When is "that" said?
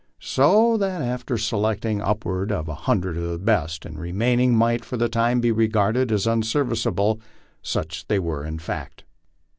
0.77-1.03